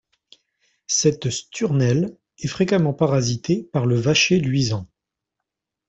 Cette 0.87 1.29
Sturnelle 1.29 2.17
est 2.39 2.47
fréquemment 2.47 2.91
parasitée 2.91 3.69
par 3.71 3.85
le 3.85 3.97
Vacher 3.97 4.39
luisant. 4.39 4.89